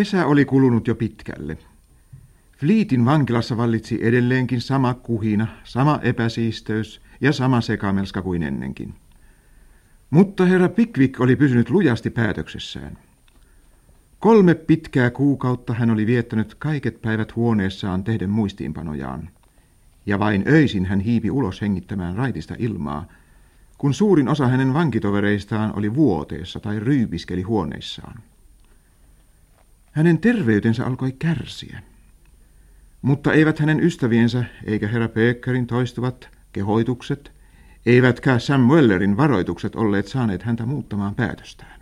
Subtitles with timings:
[0.00, 1.58] Kesä oli kulunut jo pitkälle.
[2.58, 8.94] Fleetin vankilassa vallitsi edelleenkin sama kuhina, sama epäsiisteys ja sama sekamelska kuin ennenkin.
[10.10, 12.98] Mutta herra Pickwick oli pysynyt lujasti päätöksessään.
[14.18, 19.30] Kolme pitkää kuukautta hän oli viettänyt kaiket päivät huoneessaan tehden muistiinpanojaan.
[20.06, 23.06] Ja vain öisin hän hiipi ulos hengittämään raitista ilmaa,
[23.78, 28.22] kun suurin osa hänen vankitovereistaan oli vuoteessa tai ryypiskeli huoneissaan.
[29.92, 31.82] Hänen terveytensä alkoi kärsiä.
[33.02, 37.32] Mutta eivät hänen ystäviensä eikä herra Pekkarin toistuvat kehoitukset,
[37.86, 41.80] eivätkä Sam Wellerin varoitukset olleet saaneet häntä muuttamaan päätöstään.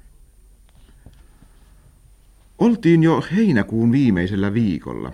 [2.59, 5.13] Oltiin jo heinäkuun viimeisellä viikolla.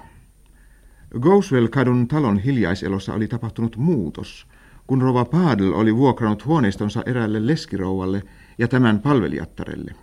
[1.21, 4.47] Goswell-kadun talon hiljaiselossa oli tapahtunut muutos,
[4.87, 8.23] kun Rova Paadl oli vuokrannut huoneistonsa eräälle leskirouvalle
[8.59, 9.95] ja tämän palvelijattarelle.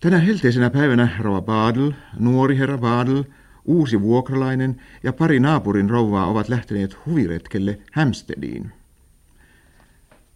[0.00, 3.22] Tänä helteisenä päivänä Rova Paadl, nuori herra Paadl,
[3.64, 8.72] uusi vuokralainen ja pari naapurin rouvaa ovat lähteneet huviretkelle Hämstediin.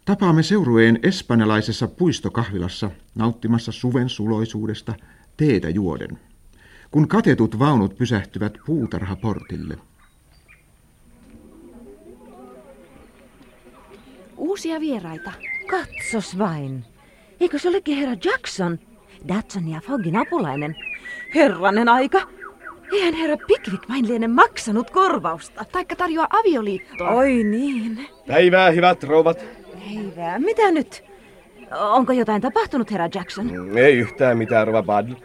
[0.05, 4.93] Tapaamme seurueen espanjalaisessa puistokahvilassa nauttimassa suven suloisuudesta
[5.37, 6.19] teetä juoden,
[6.91, 9.77] kun katetut vaunut pysähtyvät puutarhaportille.
[14.37, 15.31] Uusia vieraita.
[15.69, 16.85] Katsos vain.
[17.39, 18.79] Eikö se olekin herra Jackson?
[19.27, 20.75] Datson ja Foggin apulainen.
[21.35, 22.21] Herranen aika.
[22.93, 25.65] Eihän herra Pickwick vain liene maksanut korvausta.
[25.71, 27.09] Taikka tarjoaa avioliittoa.
[27.09, 28.07] Oi niin.
[28.27, 29.45] Päivää, hyvät rouvat.
[29.73, 30.39] Päivää.
[30.39, 31.03] Mitä nyt?
[31.79, 33.77] Onko jotain tapahtunut, herra Jackson?
[33.77, 35.15] Ei yhtään mitään, rouva Bud.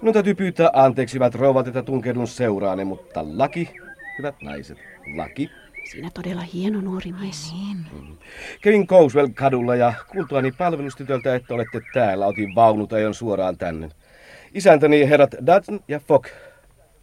[0.00, 3.70] Minun täytyy pyytää anteeksi, hyvät rouvat, että tunkeudun seuraanne, mutta laki,
[4.18, 4.78] hyvät naiset,
[5.16, 5.50] laki.
[5.90, 7.52] Siinä todella hieno nuori mies.
[7.52, 8.18] Niin.
[8.62, 13.88] Kävin Couswell kadulla ja kuultuani palvelustytöltä, että olette täällä, otin vaunut ajon suoraan tänne.
[14.54, 16.26] Isäntäni herrat Dutton ja Fogg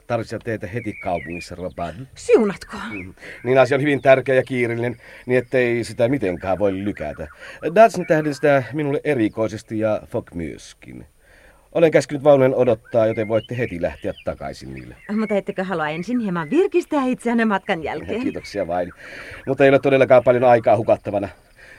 [0.07, 1.95] tarvitsevat teitä heti kaupungissa, Robad.
[2.15, 2.77] Siunatko?
[2.91, 3.13] Mm.
[3.43, 7.27] Niin asia on hyvin tärkeä ja kiireellinen, niin ettei sitä mitenkään voi lykätä.
[7.63, 11.05] Dutton tähden sitä minulle erikoisesti ja Fogg myöskin.
[11.73, 14.95] Olen käskenyt vaunujen odottaa, joten voitte heti lähteä takaisin niille.
[15.11, 18.21] Mutta ettekö halua ensin hieman virkistää itseänne matkan jälkeen?
[18.29, 18.91] Kiitoksia vain.
[19.47, 21.29] Mutta ei ole todellakaan paljon aikaa hukattavana.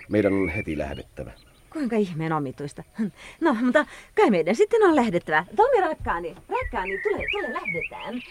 [0.08, 1.30] Meidän on heti lähdettävä.
[1.72, 2.82] Kuinka ihmeen omituista.
[3.40, 5.44] No, mutta kai meidän sitten on lähdettävä.
[5.56, 8.22] Tommi rakkaani, rakkaani, tule, tule, lähdetään.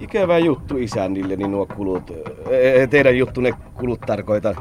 [0.00, 2.10] Ikävä juttu isännilleni nuo kulut.
[2.50, 4.56] Eh, Teidän juttunne kulut tarkoitan.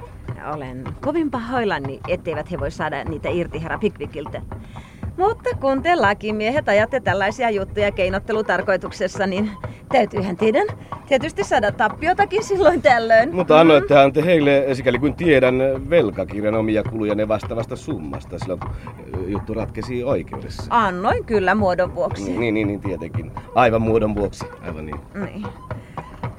[0.54, 4.42] Olen kovin pahoillani, etteivät he voi saada niitä irti herra Pickwickiltä.
[5.18, 9.52] Mutta kun te lakimiehet ajatte tällaisia juttuja keinottelutarkoituksessa, niin
[9.92, 10.68] täytyyhän teidän
[11.08, 13.36] tietysti saada tappiotakin silloin tällöin.
[13.36, 15.56] Mutta annoittehan te heille, sikäli kuin tiedän,
[15.90, 18.70] velkakirjan omia kuluja ne vastaavasta summasta, silloin kun
[19.28, 20.64] juttu ratkesi oikeudessa.
[20.70, 22.32] Annoin kyllä muodon vuoksi.
[22.32, 23.32] Niin, niin, niin, tietenkin.
[23.56, 25.00] Aivan muodon vuoksi, aivan niin.
[25.14, 25.46] Niin.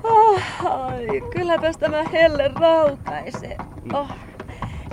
[0.02, 3.56] Oh, ai, kylläpäs tämä helle raukaisee.
[3.92, 4.08] Oh.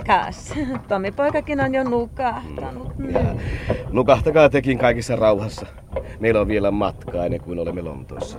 [0.06, 0.54] Kas,
[0.88, 2.98] Tommi poikakin on jo nukahtanut.
[2.98, 3.10] Mm.
[3.10, 3.34] Ja
[3.90, 5.66] nukahtakaa tekin kaikissa rauhassa.
[6.20, 8.38] Meillä on vielä matkaa ennen kuin olemme Lontoossa.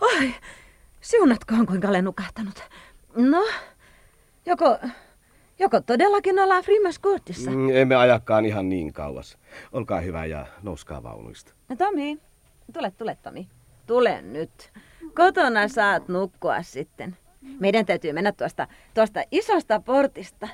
[0.00, 0.34] Oi,
[1.00, 2.62] siunatkoon kuinka olen nukahtanut.
[3.16, 3.46] No,
[4.46, 4.78] joko,
[5.58, 7.50] joko todellakin ollaan Frimas Courtissa?
[7.50, 9.38] Mm, Emme ajakaan ihan niin kauas.
[9.72, 11.52] Olkaa hyvä ja nouskaa vaunuista.
[11.68, 12.18] No, Tomi,
[12.72, 13.48] tule, tule Tomi.
[13.86, 14.70] Tule nyt.
[15.14, 17.16] Kotona saat nukkua sitten.
[17.60, 20.48] Meidän täytyy mennä tuosta, tuosta isosta portista.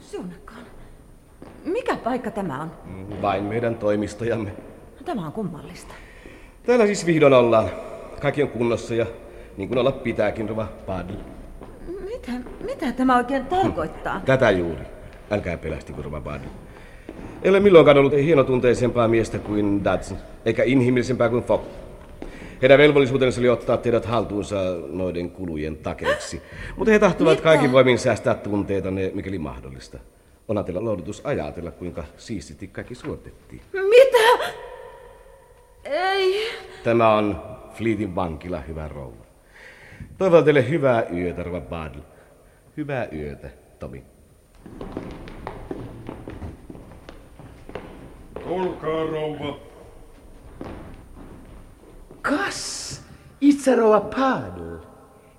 [0.00, 0.43] Siunakkaan.
[1.74, 2.70] Mikä paikka tämä on?
[2.84, 4.50] Mm, Vain meidän toimistojamme.
[5.04, 5.94] Tämä on kummallista.
[6.66, 7.70] Täällä siis vihdoin ollaan.
[8.20, 9.06] Kaikki on kunnossa ja
[9.56, 11.14] niin kuin olla pitääkin, Rova Padl.
[12.04, 12.32] Mitä,
[12.64, 14.20] mitä tämä oikein tarkoittaa?
[14.26, 14.82] Tätä juuri.
[15.30, 16.44] Älkää pelästikö, Rova Padl.
[17.42, 21.64] Ei ole milloinkaan ollut hienotunteisempaa miestä kuin Dodson, eikä inhimillisempää kuin Fogg.
[22.62, 24.56] Heidän velvollisuutensa oli ottaa teidät haltuunsa
[24.90, 26.42] noiden kulujen takeiksi.
[26.76, 27.42] Mutta he tahtovat Mitä?
[27.42, 29.98] kaikin voimin säästää tunteita, mikäli mahdollista.
[30.48, 33.62] Onhan teillä lohdutus ajatella, kuinka siististi kaikki suotettiin.
[33.72, 34.54] Mitä?
[35.84, 36.50] Ei.
[36.84, 37.42] Tämä on
[37.74, 39.24] Fleetin vankila, hyvä rouva.
[40.18, 41.98] Toivotan teille hyvää yötä, rouva Badl.
[42.76, 44.04] Hyvää yötä, Tomi.
[48.44, 49.58] Tulkaa, rouva.
[52.22, 53.02] Kas,
[53.40, 54.93] itse rouva Badl.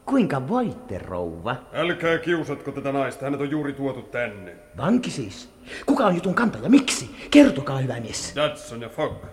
[0.05, 1.55] Kuinka voitte, rouva?
[1.73, 4.55] Älkää kiusatko tätä naista, hänet on juuri tuotu tänne.
[4.77, 5.49] Vanki siis.
[5.85, 6.69] Kuka on jutun kantaja?
[6.69, 7.15] Miksi?
[7.31, 8.33] Kertokaa, hyvä mies.
[8.35, 9.25] Datson ja Fogg.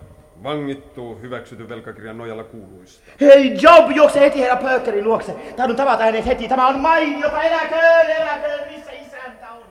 [0.43, 3.03] Vangittuu hyväksytyn velkakirjan nojalla kuuluista.
[3.21, 5.31] Hei, Job, juokse heti herra Pökkerin luokse.
[5.31, 6.47] Tahdon tavata hänet heti.
[6.47, 7.41] Tämä on mainiota.
[7.41, 9.63] Eläköön, eläköön, missä isäntä on.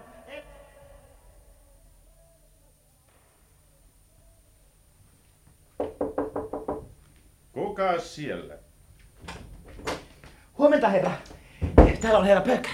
[7.52, 8.54] Kuka siellä?
[10.58, 11.10] Huomenta, herra.
[12.00, 12.72] Täällä on herra Pökker.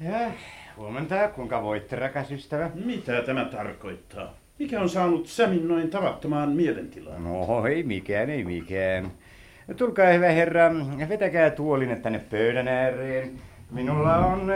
[0.00, 0.30] Ja,
[0.76, 2.70] huomenta, kuinka voitte, rakas ystävä?
[2.84, 4.34] Mitä tämä tarkoittaa?
[4.58, 7.24] Mikä on saanut Samin noin tavattomaan mielentilaan?
[7.24, 9.10] No, ei mikään, ei mikään.
[9.76, 10.70] Tulkaa, hyvä herra,
[11.08, 13.40] vetäkää tuolinne tänne pöydän ääreen.
[13.70, 14.52] Minulla on,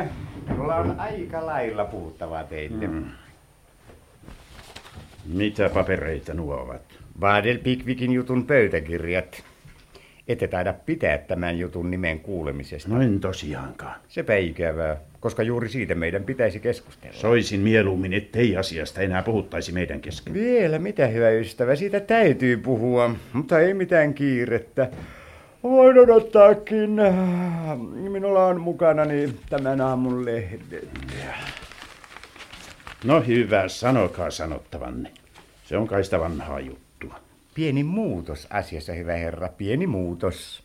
[0.48, 2.86] minulla on aika lailla puhuttavaa teille.
[2.86, 3.04] Mm.
[5.26, 6.82] Mitä papereita nuo ovat?
[7.20, 9.44] Badel Pickvickin jutun pöytäkirjat.
[10.28, 12.88] Ette taida pitää tämän jutun nimen kuulemisesta.
[12.88, 14.00] No en tosiaankaan.
[14.08, 17.16] Sepä ikävää, koska juuri siitä meidän pitäisi keskustella.
[17.16, 20.34] Soisin mieluummin, ettei asiasta enää puhuttaisi meidän kesken.
[20.34, 24.90] Vielä mitä hyvä ystävä, siitä täytyy puhua, mutta ei mitään kiirettä.
[25.62, 27.00] Voin odottaakin.
[28.08, 30.88] Minulla on mukanani tämän aamun lehdet.
[33.04, 35.10] No hyvä, sanokaa sanottavanne.
[35.64, 36.87] Se on kai sitä vanhaa juttua.
[37.58, 40.62] Pieni muutos asiassa, hyvä herra, pieni muutos.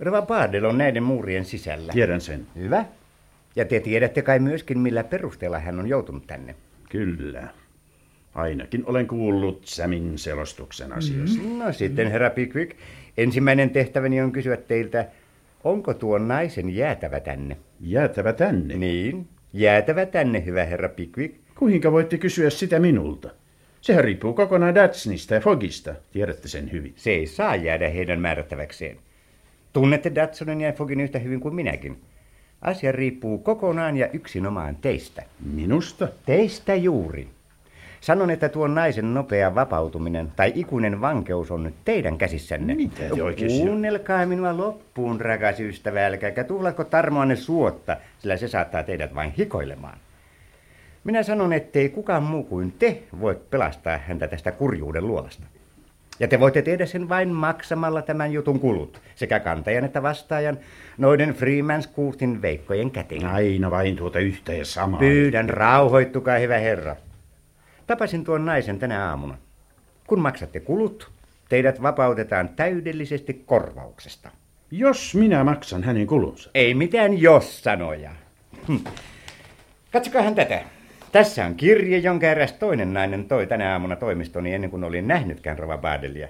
[0.00, 1.92] Rova Bardel on näiden muurien sisällä.
[1.92, 2.46] Tiedän sen.
[2.56, 2.84] Hyvä.
[3.56, 6.54] Ja te tiedätte kai myöskin, millä perusteella hän on joutunut tänne.
[6.90, 7.48] Kyllä.
[8.34, 11.42] Ainakin olen kuullut Samin selostuksen asiasta.
[11.42, 11.58] Mm.
[11.58, 12.76] No sitten, herra Pickwick,
[13.16, 15.06] ensimmäinen tehtäväni on kysyä teiltä,
[15.64, 17.56] onko tuo naisen jäätävä tänne?
[17.80, 18.74] Jäätävä tänne?
[18.74, 21.34] Niin, jäätävä tänne, hyvä herra Pickwick.
[21.54, 23.30] Kuinka voitte kysyä sitä minulta?
[23.86, 25.94] Sehän riippuu kokonaan Datsnista ja Fogista.
[26.12, 26.94] Tiedätte sen hyvin.
[26.96, 28.96] Se ei saa jäädä heidän määrättäväkseen.
[29.72, 32.00] Tunnette Datsonin ja Fogin yhtä hyvin kuin minäkin.
[32.62, 35.22] Asia riippuu kokonaan ja yksinomaan teistä.
[35.52, 36.08] Minusta?
[36.26, 37.28] Teistä juuri.
[38.00, 42.74] Sanon, että tuon naisen nopea vapautuminen tai ikuinen vankeus on nyt teidän käsissänne.
[42.74, 48.82] Mitä te oikein Kuunnelkaa minua loppuun, rakas ystävä, älkääkä tuhlatko tarmoanne suotta, sillä se saattaa
[48.82, 49.98] teidät vain hikoilemaan.
[51.06, 55.42] Minä sanon, ettei kukaan muu kuin te voi pelastaa häntä tästä kurjuuden luolasta.
[56.20, 60.58] Ja te voitte tehdä sen vain maksamalla tämän jutun kulut, sekä kantajan että vastaajan,
[60.98, 63.26] noiden Freemans Courtin veikkojen käteen.
[63.26, 65.00] Aina vain tuota yhtä ja samaa.
[65.00, 66.96] Pyydän, rauhoittukaa, hyvä herra.
[67.86, 69.38] Tapasin tuon naisen tänä aamuna.
[70.06, 71.10] Kun maksatte kulut,
[71.48, 74.30] teidät vapautetaan täydellisesti korvauksesta.
[74.70, 76.50] Jos minä maksan hänen kulunsa.
[76.54, 78.10] Ei mitään jos-sanoja.
[78.68, 78.76] Hm.
[79.92, 80.75] Katsokaa hän tätä.
[81.16, 85.58] Tässä on kirje, jonka eräs toinen nainen toi tänä aamuna toimistoni ennen kuin olin nähnytkään
[85.58, 86.28] Rova Badelia.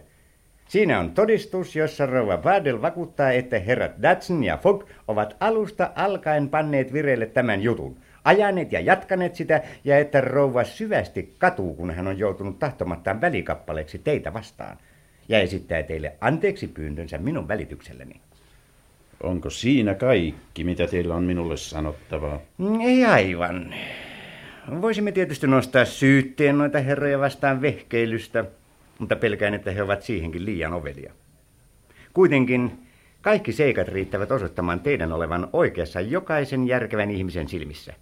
[0.69, 6.49] Siinä on todistus, jossa Rova Badel vakuuttaa, että herrat Datsun ja Fogg ovat alusta alkaen
[6.49, 12.07] panneet vireille tämän jutun, ajaneet ja jatkaneet sitä, ja että rouva syvästi katuu, kun hän
[12.07, 14.76] on joutunut tahtomattaan välikappaleeksi teitä vastaan,
[15.28, 18.21] ja esittää teille anteeksi pyyntönsä minun välitykselläni.
[19.23, 22.40] Onko siinä kaikki, mitä teillä on minulle sanottavaa?
[22.85, 23.75] Ei aivan.
[24.80, 28.44] Voisimme tietysti nostaa syytteen noita herroja vastaan vehkeilystä,
[28.99, 31.12] mutta pelkään, että he ovat siihenkin liian ovelia.
[32.14, 32.73] Kuitenkin
[33.23, 37.94] kaikki seikat riittävät osoittamaan teidän olevan oikeassa jokaisen järkevän ihmisen silmissä.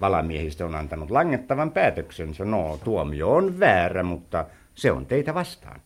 [0.00, 2.44] Valamiehistö on antanut langettavan päätöksensä.
[2.44, 5.80] No, tuomio on väärä, mutta se on teitä vastaan.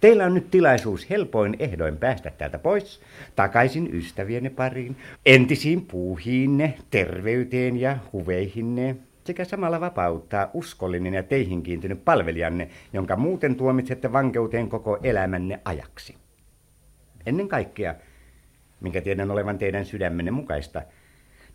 [0.00, 3.00] Teillä on nyt tilaisuus helpoin ehdoin päästä täältä pois,
[3.36, 12.04] takaisin ystävienne pariin, entisiin puuhiinne, terveyteen ja huveihinne, sekä samalla vapauttaa uskollinen ja teihin kiintynyt
[12.04, 16.14] palvelijanne, jonka muuten tuomitsette vankeuteen koko elämänne ajaksi.
[17.26, 17.94] Ennen kaikkea,
[18.80, 20.82] minkä tiedän olevan teidän sydämenne mukaista,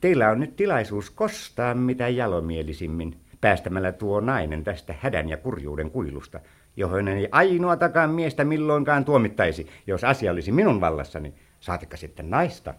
[0.01, 6.39] teillä on nyt tilaisuus kostaa mitä jalomielisimmin, päästämällä tuo nainen tästä hädän ja kurjuuden kuilusta–
[6.77, 12.73] johon ei ainoatakaan miestä milloinkaan tuomittaisi, jos asia olisi minun vallassani, saatikka sitten naista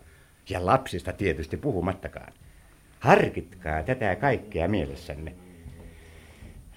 [0.51, 2.33] ja lapsista tietysti puhumattakaan.
[3.01, 5.35] Harkitkaa tätä kaikkea mielessänne.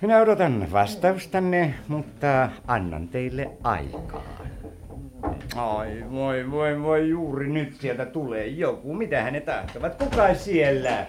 [0.02, 4.55] Minä odotan vastaustanne, mutta annan teille aikaa.
[5.56, 8.94] Ai, voi, voi, voi, juuri nyt sieltä tulee joku.
[8.94, 9.96] Mitä he tahtovat?
[9.96, 11.06] Kuka siellä?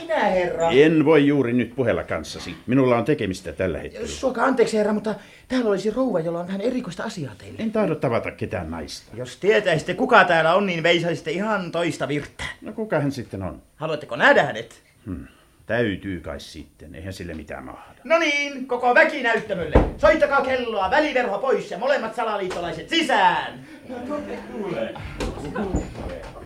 [0.00, 0.70] Minä, herra.
[0.70, 2.56] En voi juuri nyt puhella kanssasi.
[2.66, 4.06] Minulla on tekemistä tällä hetkellä.
[4.06, 5.14] Suokaa anteeksi, herra, mutta
[5.48, 7.62] täällä olisi rouva, jolla on vähän erikoista asiaa teille.
[7.62, 9.16] En tahdo tavata ketään naista.
[9.16, 12.44] Jos tietäisitte, kuka täällä on, niin veisaisitte ihan toista virttä.
[12.62, 13.62] No kuka hän sitten on?
[13.76, 14.82] Haluatteko nähdä hänet?
[15.06, 15.26] Hmm.
[15.68, 18.00] Täytyy kai sitten, eihän sille mitään mahda.
[18.04, 19.74] No niin, koko väki näyttämölle.
[19.96, 23.66] Soittakaa kelloa, väliverho pois ja molemmat salaliittolaiset sisään.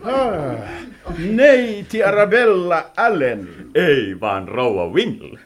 [0.03, 0.69] Ah,
[1.17, 3.49] neiti Arabella Allen.
[3.75, 5.39] Ei vaan rouva Wingle.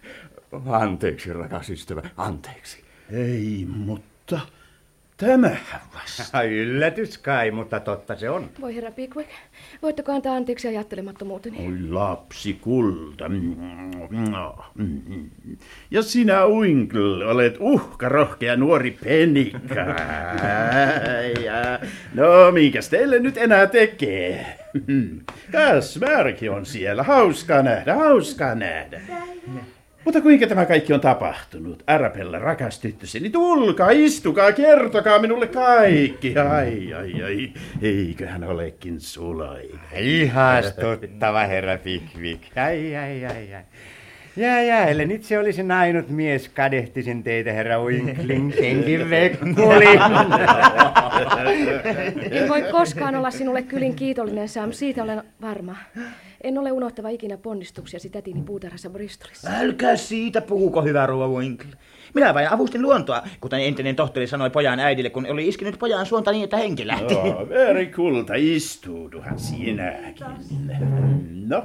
[0.70, 2.84] Anteeksi, rakas ystävä, anteeksi.
[3.14, 4.40] Ei, mutta
[5.18, 6.44] tämähän vasta.
[6.62, 8.50] Yllätys kai, mutta totta se on.
[8.62, 9.30] Voi herra Pickwick,
[9.82, 11.68] voitteko antaa anteeksi ajattelemattomuuteni?
[11.68, 13.26] Oi lapsi kulta.
[15.92, 19.86] Ja sinä Winkle, olet uhka rohkea nuori penikka.
[22.14, 24.58] No, minkäs teille nyt enää tekee?
[25.52, 27.04] Kas, Märki on siellä.
[27.04, 29.02] Hauskaa nähdä, hauskaa nähdä.
[30.08, 31.84] Mutta kuinka tämä kaikki on tapahtunut?
[31.88, 36.36] Arabella, rakas tyttöseni, tulkaa, istukaa, kertokaa minulle kaikki.
[36.38, 39.80] Ai, ai, ai, eiköhän olekin sulainen.
[39.96, 42.58] Ihastuttava herra Pickwick.
[42.58, 43.64] Ai, ai, ai, ai.
[44.36, 50.00] Ja, ja, ellen itse olisin ainut mies, kadehtisin teitä, herra Winkling, senkin vekkuli.
[52.32, 55.76] En voi koskaan olla sinulle kylin kiitollinen, Sam, siitä olen varma.
[56.42, 59.50] En ole unohtava ikinä ponnistuksiasi tätini puutarhassa Bristolissa.
[59.60, 61.72] Älkää siitä puhuko, hyvä rouva Winkle.
[62.14, 66.32] Minä vain avustin luontoa, kuten entinen tohtori sanoi pojan äidille, kun oli iskenyt pojan suonta
[66.32, 67.14] niin, että henki lähti.
[67.14, 70.26] Joo, veri kulta, istuuduhan sinäkin.
[71.48, 71.64] No,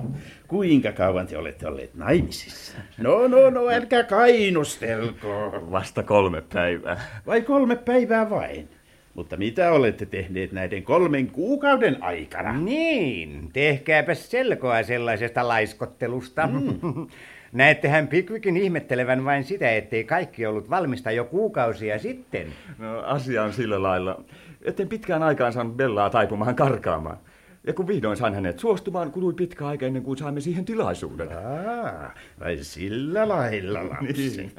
[0.49, 2.79] kuinka kauan te olette olleet naimisissa?
[2.99, 5.53] No, no, no, älkää kainustelko.
[5.71, 7.01] Vasta kolme päivää.
[7.27, 8.69] Vai kolme päivää vain?
[9.15, 12.53] Mutta mitä olette tehneet näiden kolmen kuukauden aikana?
[12.53, 16.47] Niin, tehkääpä selkoa sellaisesta laiskottelusta.
[16.47, 16.81] Mm.
[17.53, 22.47] Näettehän Pickwickin ihmettelevän vain sitä, ettei kaikki ollut valmista jo kuukausia sitten.
[22.79, 24.25] No, asia on sillä lailla,
[24.65, 27.19] etten pitkään aikaan saanut Bellaa taipumaan karkaamaan.
[27.67, 31.29] Ja kun vihdoin sain hänet suostumaan, kului pitkä aika ennen kuin saimme siihen tilaisuuden.
[31.33, 34.37] Aa, vai sillä lailla, lapsi.
[34.37, 34.53] Niin.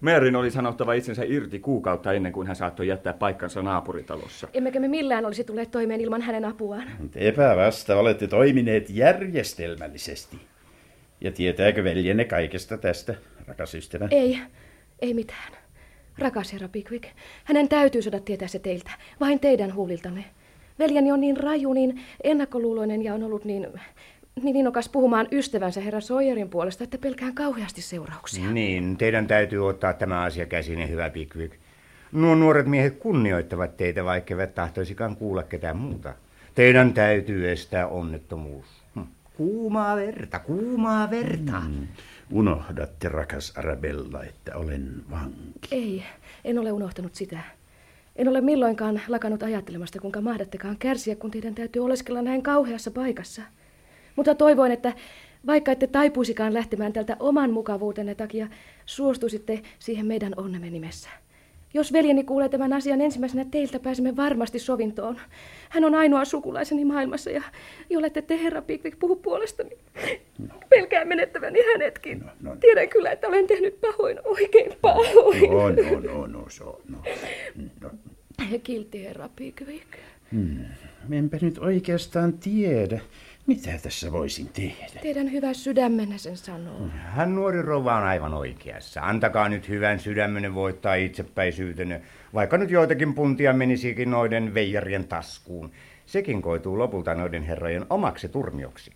[0.00, 4.48] Merin oli sanottava itsensä irti kuukautta ennen kuin hän saattoi jättää paikkansa naapuritalossa.
[4.54, 6.88] Emmekä me millään olisi tulleet toimeen ilman hänen apuaan.
[7.10, 10.36] Tepä vasta olette toimineet järjestelmällisesti.
[11.20, 13.14] Ja tietääkö veljenne kaikesta tästä,
[13.46, 14.08] rakas ystävä?
[14.10, 14.38] Ei,
[14.98, 15.52] ei mitään.
[16.18, 17.04] Rakas herra Pickwick,
[17.44, 20.24] hänen täytyy saada tietää se teiltä, vain teidän huuliltanne.
[20.82, 23.66] Veljeni on niin raju, niin ennakkoluuloinen ja on ollut niin,
[24.42, 28.50] niin innokas puhumaan ystävänsä herra Sawyerin puolesta, että pelkään kauheasti seurauksia.
[28.50, 31.54] Niin, teidän täytyy ottaa tämä asia käsiin, hyvä Pickwick.
[32.12, 36.14] Nuo nuoret miehet kunnioittavat teitä, vaikka eivät tahtoisikaan kuulla ketään muuta.
[36.54, 38.66] Teidän täytyy estää onnettomuus.
[38.94, 39.00] Hm.
[39.36, 41.60] Kuumaa verta, kuumaa verta.
[41.60, 41.86] Mm.
[42.30, 45.68] Unohdatte, rakas Arabella, että olen vanki.
[45.70, 46.02] Ei,
[46.44, 47.38] en ole unohtanut sitä.
[48.16, 53.42] En ole milloinkaan lakannut ajattelemasta, kuinka mahdattekaan kärsiä, kun teidän täytyy oleskella näin kauheassa paikassa.
[54.16, 54.92] Mutta toivoin, että
[55.46, 58.48] vaikka ette taipuisikaan lähtemään tältä oman mukavuutenne takia,
[58.86, 61.08] suostuisitte siihen meidän onnemme nimessä.
[61.74, 65.20] Jos veljeni kuulee tämän asian ensimmäisenä teiltä, pääsemme varmasti sovintoon.
[65.68, 67.42] Hän on ainoa sukulaiseni maailmassa ja
[67.90, 69.70] jollette te, herra Pickwick, puhu puolestani.
[70.38, 70.54] No.
[70.68, 72.20] Pelkään menettäväni hänetkin.
[72.20, 72.56] No, no.
[72.56, 75.50] Tiedän kyllä, että olen tehnyt pahoin, oikein pahoin.
[75.50, 76.98] No, no, no, no, so, no.
[77.80, 77.90] no.
[78.62, 79.88] Kiltti herra Pickwick.
[80.32, 80.64] Hmm.
[81.10, 83.00] Enpä nyt oikeastaan tiedä.
[83.46, 85.00] Mitä tässä voisin tehdä?
[85.02, 86.88] Teidän hyvä sydämenne sen sanoo.
[86.94, 89.00] Hän nuori rouva on aivan oikeassa.
[89.00, 92.00] Antakaa nyt hyvän sydämenne voittaa itsepäisyytenne,
[92.34, 95.70] vaikka nyt joitakin puntia menisikin noiden veijarien taskuun.
[96.06, 98.92] Sekin koituu lopulta noiden herrojen omaksi turmioksi.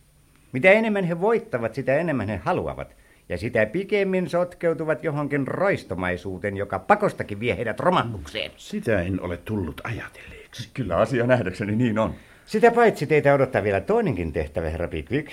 [0.53, 2.97] Mitä enemmän he voittavat, sitä enemmän he haluavat.
[3.29, 8.51] Ja sitä pikemmin sotkeutuvat johonkin roistomaisuuteen, joka pakostakin vie heidät romahdukseen.
[8.57, 10.36] Sitä en ole tullut ajatelleeksi.
[10.75, 12.15] Kyllä asia nähdäkseni niin on.
[12.47, 15.33] Sitä paitsi teitä odottaa vielä toinenkin tehtävä, herra Pickwick.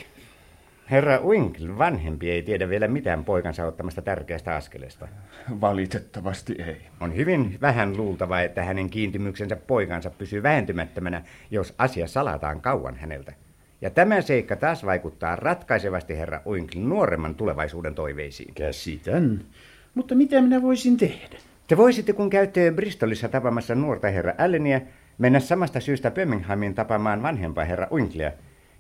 [0.92, 5.08] Herra Winkle, vanhempi, ei tiedä vielä mitään poikansa ottamasta tärkeästä askeleesta.
[5.62, 6.82] Valitettavasti ei.
[7.00, 13.34] On hyvin vähän luultava, että hänen kiintymyksensä poikansa pysyy vähentymättömänä, jos asia salataan kauan häneltä.
[13.82, 18.54] Ja tämä seikka taas vaikuttaa ratkaisevasti herra Winkle nuoremman tulevaisuuden toiveisiin.
[18.54, 19.42] Käsitän.
[19.94, 21.38] Mutta mitä minä voisin tehdä?
[21.68, 24.82] Te voisitte, kun käytte Bristolissa tapaamassa nuorta herra Allenia,
[25.18, 28.32] mennä samasta syystä Birminghamin tapaamaan vanhempaa herra Winklea,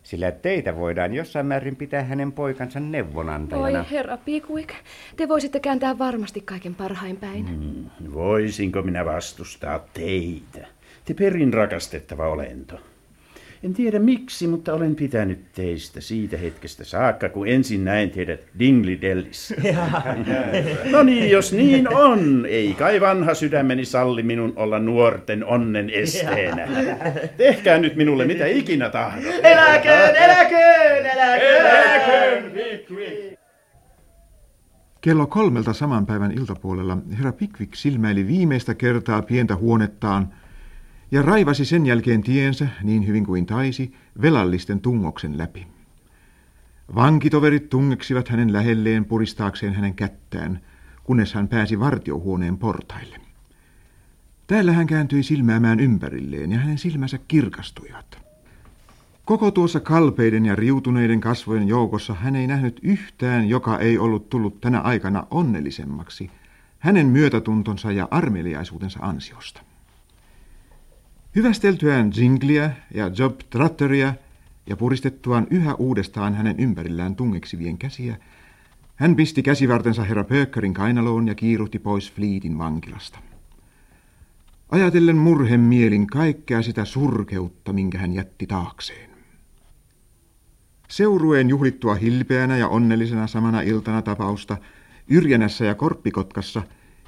[0.04, 3.80] sillä teitä voidaan jossain määrin pitää hänen poikansa neuvonantajana.
[3.80, 4.70] Oi herra Pickwick,
[5.16, 7.48] te voisitte kääntää varmasti kaiken parhain päin.
[7.48, 10.68] Hmm, voisinko minä vastustaa teitä?
[11.06, 12.80] Te perin rakastettava olento.
[13.64, 19.02] En tiedä miksi, mutta olen pitänyt teistä siitä hetkestä saakka, kun ensin näin teidät Dingley
[19.02, 19.56] Dellissä.
[20.92, 26.68] no niin, jos niin on, ei kai vanha sydämeni salli minun olla nuorten onnen esteenä.
[27.38, 29.34] Tehkää nyt minulle mitä ikinä tahdot.
[29.44, 31.66] Eläköön, eläköön, eläköön!
[31.66, 33.40] Eläköön, Pickwick!
[35.02, 40.34] Kello kolmelta saman päivän iltapuolella herra Pickwick silmäili viimeistä kertaa pientä huonettaan
[41.14, 45.68] ja raivasi sen jälkeen tiensä, niin hyvin kuin taisi, velallisten tungoksen läpi.
[46.96, 50.60] Vankitoverit tungeksivat hänen lähelleen puristaakseen hänen kättään,
[51.04, 53.18] kunnes hän pääsi vartiohuoneen portaille.
[54.48, 58.18] Täällä hän kääntyi silmäämään ympärilleen ja hänen silmänsä kirkastuivat.
[59.26, 64.62] Koko tuossa kalpeiden ja riutuneiden kasvojen joukossa hän ei nähnyt yhtään, joka ei ollut tullut
[64.62, 66.32] tänä aikana onnellisemmaksi
[66.80, 69.73] hänen myötätuntonsa ja armeliaisuutensa ansiosta.
[71.36, 74.14] Hyvästeltyään Jingliä ja Job Tratteria
[74.68, 78.18] ja puristettuaan yhä uudestaan hänen ympärillään tungeksivien käsiä,
[78.96, 83.20] hän pisti käsivartensa herra Pökkörin kainaloon ja kiiruhti pois Fleetin vankilasta.
[84.70, 89.10] Ajatellen murhen mielin kaikkea sitä surkeutta, minkä hän jätti taakseen.
[90.88, 94.58] Seurueen juhlittua hilpeänä ja onnellisena samana iltana tapausta
[95.08, 96.62] Yrjänässä ja Korppikotkassa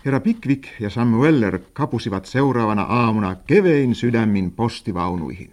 [0.06, 5.52] herra Pickwick ja Sam Weller kapusivat seuraavana aamuna kevein sydämin postivaunuihin.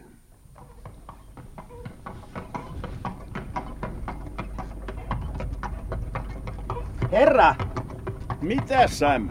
[7.13, 7.55] Herra!
[8.41, 9.29] Mitä Sam?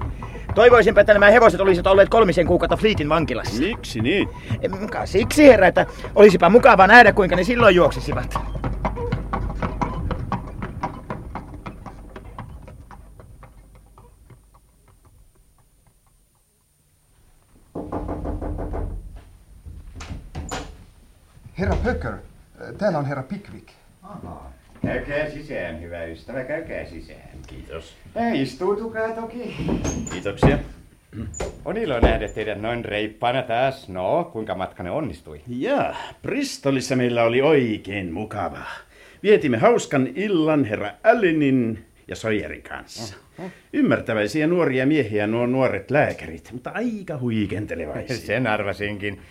[0.55, 3.61] Toivoisinpä, että nämä hevoset olisivat olleet kolmisen kuukautta Fleetin vankilassa.
[3.61, 4.29] Miksi niin?
[5.05, 5.85] Siksi, herra, että
[6.15, 8.39] olisipa mukavaa nähdä, kuinka ne silloin juoksisivat.
[21.62, 22.13] Herra Pöcker,
[22.78, 23.69] täällä on herra Pickwick.
[24.04, 24.52] Aha.
[24.82, 27.30] Käykää sisään, hyvä ystävä, käykää sisään.
[27.47, 27.95] Kiitos.
[28.15, 29.56] Ja istuutukaa toki.
[30.12, 30.60] Kiitoksia.
[31.65, 33.89] On ilo nähdä teidät noin reippaana taas.
[33.89, 35.41] No, kuinka matkanne onnistui?
[35.47, 38.71] Ja, Bristolissa meillä oli oikein mukavaa.
[39.24, 43.15] Vietimme hauskan illan herra Allenin ja Sojerin kanssa.
[43.74, 48.17] Ymmärtäväisiä nuoria miehiä nuo nuoret lääkärit, mutta aika huikentelevaisia.
[48.28, 49.21] Sen arvasinkin.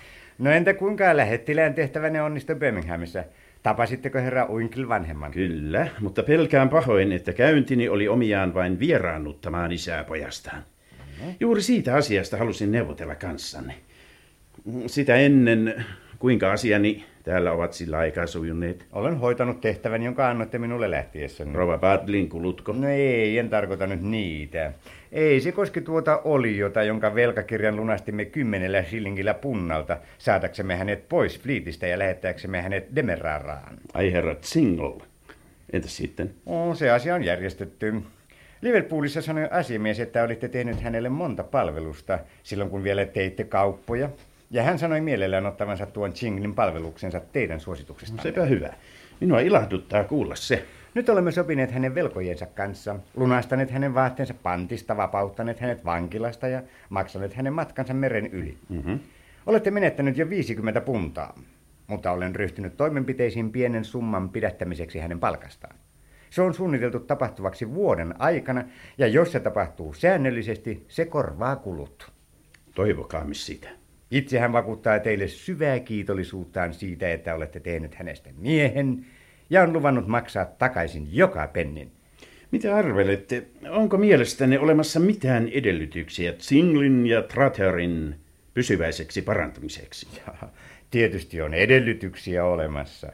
[0.40, 3.24] No entä kuinka lähettilään tehtävänne onnistui Birminghamissa?
[3.62, 5.32] Tapasitteko herra Uinkl vanhemman?
[5.32, 10.62] Kyllä, mutta pelkään pahoin, että käyntini oli omiaan vain vieraannuttamaan isää pojastaan.
[11.40, 13.74] Juuri siitä asiasta halusin neuvotella kanssanne.
[14.86, 15.84] Sitä ennen,
[16.20, 18.86] kuinka asiani täällä ovat sillä aikaa sujuneet.
[18.92, 21.52] Olen hoitanut tehtävän, jonka annoitte minulle lähtiessäni.
[21.52, 22.72] Rova Badlin kulutko?
[22.72, 24.72] No ei, en tarkoita nyt niitä.
[25.12, 31.86] Ei, se koski tuota oliota, jonka velkakirjan lunastimme kymmenellä shillingillä punnalta, saadaksemme hänet pois Fleetistä
[31.86, 33.76] ja lähettääksemme hänet Demeraraan.
[33.94, 35.02] Ai herra Single.
[35.72, 36.30] Entäs sitten?
[36.46, 37.94] Oh, se asia on järjestetty.
[38.62, 44.08] Liverpoolissa sanoi asiamies, että olitte tehnyt hänelle monta palvelusta silloin, kun vielä teitte kauppoja.
[44.50, 48.16] Ja hän sanoi mielellään ottavansa tuon Chinglin palveluksensa teidän suosituksesta.
[48.16, 48.72] No, sepä hyvä.
[49.20, 50.66] Minua ilahduttaa kuulla se.
[50.94, 57.34] Nyt olemme sopineet hänen velkojensa kanssa, lunastaneet hänen vaatteensa pantista, vapauttaneet hänet vankilasta ja maksaneet
[57.34, 58.56] hänen matkansa meren yli.
[58.68, 59.00] Mm-hmm.
[59.46, 61.38] Olette menettänyt jo 50 puntaa,
[61.86, 65.76] mutta olen ryhtynyt toimenpiteisiin pienen summan pidättämiseksi hänen palkastaan.
[66.30, 68.64] Se on suunniteltu tapahtuvaksi vuoden aikana,
[68.98, 72.12] ja jos se tapahtuu säännöllisesti, se korvaa kulut.
[72.74, 73.79] Toivokaamme sitä.
[74.10, 79.06] Itse hän vakuuttaa teille syvää kiitollisuuttaan siitä, että olette tehnyt hänestä miehen,
[79.50, 81.90] ja on luvannut maksaa takaisin joka pennin.
[82.50, 88.14] Mitä arvelette, onko mielestänne olemassa mitään edellytyksiä Singlin ja Tratterin
[88.54, 90.06] pysyväiseksi parantumiseksi?
[90.26, 90.48] Ja,
[90.90, 93.12] tietysti on edellytyksiä olemassa.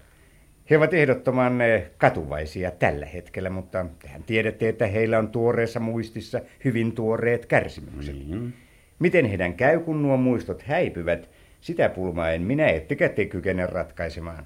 [0.71, 1.59] He ovat ehdottoman
[1.99, 8.17] katuvaisia tällä hetkellä, mutta tehän tiedätte, että heillä on tuoreessa muistissa hyvin tuoreet kärsimykset.
[8.17, 8.53] Mm-hmm.
[8.99, 11.29] Miten heidän käy, kun nuo muistot häipyvät,
[11.61, 14.45] sitä pulmaa en minä ettekä te kykene ratkaisemaan.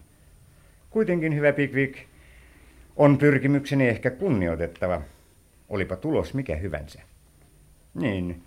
[0.90, 1.98] Kuitenkin, hyvä Pickwick,
[2.96, 5.02] on pyrkimykseni ehkä kunnioitettava,
[5.68, 7.02] olipa tulos mikä hyvänsä.
[7.94, 8.42] Niin,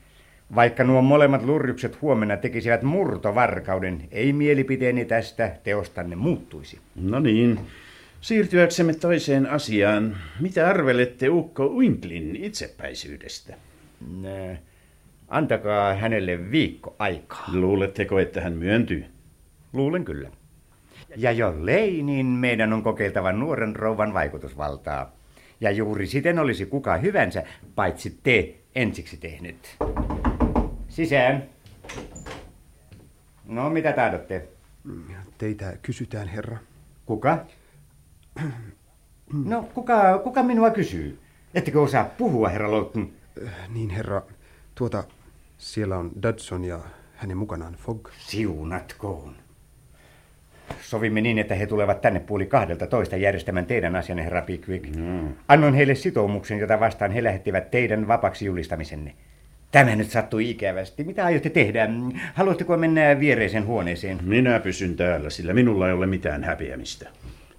[0.55, 6.79] vaikka nuo molemmat lurjukset huomenna tekisivät murtovarkauden, ei mielipiteeni tästä teostanne muuttuisi.
[6.95, 7.59] No niin,
[8.21, 10.17] siirtyäksemme toiseen asiaan.
[10.39, 13.55] Mitä arvelette Ukko Winklin itsepäisyydestä?
[14.21, 14.57] Nää,
[15.33, 17.45] antakaa hänelle viikko aikaa.
[17.53, 19.05] Luuletteko, että hän myöntyy?
[19.73, 20.29] Luulen kyllä.
[21.17, 25.11] Ja jollei, niin meidän on kokeiltava nuoren rouvan vaikutusvaltaa.
[25.61, 27.43] Ja juuri siten olisi kuka hyvänsä,
[27.75, 29.75] paitsi te ensiksi tehnyt.
[30.89, 31.43] Sisään.
[33.47, 34.47] No, mitä tahdotte?
[35.37, 36.57] Teitä kysytään, herra.
[37.05, 37.45] Kuka?
[39.45, 41.19] No, kuka, kuka minua kysyy?
[41.53, 43.09] Ettekö osaa puhua, herra Lolton?
[43.69, 44.21] Niin, herra.
[44.75, 45.03] Tuota,
[45.63, 46.79] siellä on Dodson ja
[47.15, 48.09] hänen mukanaan Fogg.
[48.17, 49.35] Siunatkoon.
[50.81, 54.95] Sovimme niin, että he tulevat tänne puoli kahdelta toista järjestämään teidän asianne, herra Pickwick.
[54.95, 55.33] Mm.
[55.47, 59.13] Annoin heille sitoumuksen, jota vastaan he lähettivät teidän vapaksi julistamisenne.
[59.71, 61.03] Tämä nyt sattui ikävästi.
[61.03, 61.89] Mitä aiotte tehdä?
[62.33, 64.19] Haluatteko mennä viereiseen huoneeseen?
[64.23, 67.09] Minä pysyn täällä, sillä minulla ei ole mitään häpeämistä.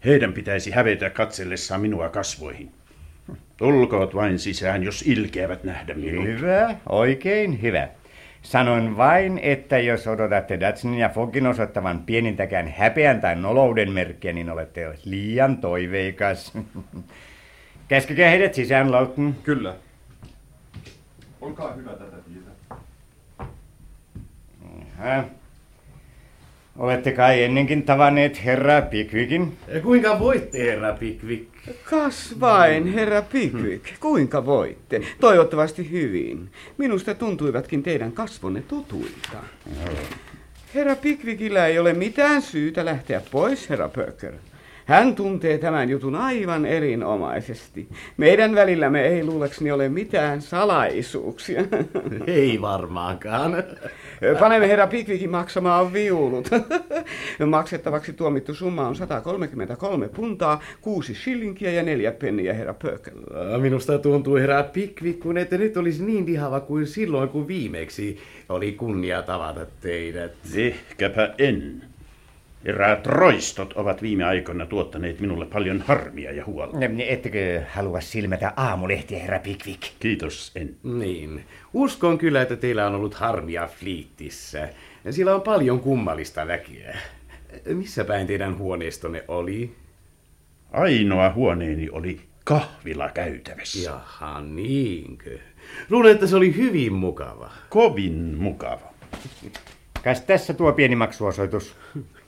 [0.05, 2.71] Heidän pitäisi hävetä katsellessaan minua kasvoihin.
[3.57, 6.25] Tulkoot vain sisään, jos ilkeävät nähdä minut.
[6.25, 7.89] Hyvä, oikein hyvä.
[8.43, 14.51] Sanoin vain, että jos odotatte Datsunin ja Fogin osoittavan pienintäkään häpeän tai nolouden merkkiä, niin
[14.51, 16.53] olette liian toiveikas.
[17.89, 19.35] Käskekää heidät sisään, Lawton.
[19.43, 19.75] Kyllä.
[21.41, 22.51] Olkaa hyvä tätä tietä.
[25.07, 25.25] Äh.
[26.77, 29.57] Olette kai ennenkin tavanneet herra Pickwickin?
[29.83, 31.54] Kuinka voitte, herra Pickwick?
[31.91, 34.01] Kas vain, herra Pickwick.
[34.01, 35.03] Kuinka voitte?
[35.21, 36.51] Toivottavasti hyvin.
[36.79, 39.39] Minusta tuntuivatkin teidän kasvonne tutuilta.
[40.75, 44.35] Herra Pickwickillä ei ole mitään syytä lähteä pois, herra Perker.
[44.87, 47.89] Hän tuntee tämän jutun aivan erinomaisesti.
[48.17, 51.65] Meidän välillämme ei luulekseni ole mitään salaisuuksia.
[52.27, 53.53] Ei varmaankaan.
[54.41, 56.49] Panemme herra Pikwickin maksamaan viulut.
[57.47, 63.15] Maksettavaksi tuomittu summa on 133 puntaa, 6 shillinkiä ja 4 penniä, herra Perkel.
[63.59, 68.19] Minusta tuntuu, herra Pickwick, kun ette nyt olisi niin lihava kuin silloin, kun viimeksi
[68.49, 70.33] oli kunnia tavata teidät.
[70.57, 71.94] Ehkäpä en.
[72.65, 76.77] Eräät roistot ovat viime aikoina tuottaneet minulle paljon harmia ja huolta.
[77.09, 79.83] Ettekö halua silmätä aamulehtiä, herra Pickwick?
[80.01, 80.77] Kiitos, en.
[80.83, 81.45] Niin.
[81.73, 84.69] Uskon kyllä, että teillä on ollut harmia Fleetissä.
[85.11, 86.99] Siellä on paljon kummallista väkeä.
[87.67, 89.75] Missä päin teidän huoneistonne oli?
[90.73, 93.91] Ainoa huoneeni oli kahvila käytävässä.
[93.91, 95.39] Jaha, niinkö?
[95.91, 97.51] Luulen, että se oli hyvin mukava.
[97.69, 98.95] Kovin mukava.
[100.05, 101.77] Kas tässä tuo pieni maksuosoitus.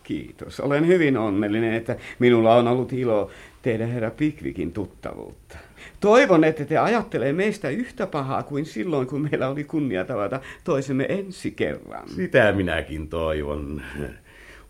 [0.06, 0.60] Kiitos.
[0.60, 3.30] Olen hyvin onnellinen, että minulla on ollut ilo
[3.62, 5.58] tehdä herra Pikwickin tuttavuutta.
[6.00, 11.06] Toivon, että te ajattelee meistä yhtä pahaa kuin silloin, kun meillä oli kunnia tavata toisemme
[11.08, 12.08] ensi kerran.
[12.08, 13.82] Sitä minäkin toivon.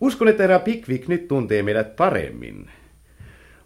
[0.01, 2.71] Uskon, että herra Pickwick nyt tuntee meidät paremmin.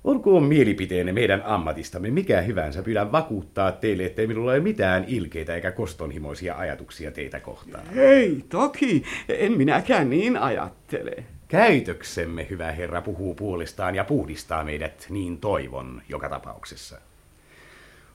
[0.05, 5.71] Olkoon mielipiteenne meidän ammatistamme mikä hyvänsä, pyydän vakuuttaa teille, ettei minulla ole mitään ilkeitä eikä
[5.71, 7.85] kostonhimoisia ajatuksia teitä kohtaan.
[7.97, 9.03] Ei, toki.
[9.29, 11.25] En minäkään niin ajattele.
[11.51, 16.99] Käytöksemme, hyvä herra, puhuu puolestaan ja puhdistaa meidät, niin toivon, joka tapauksessa.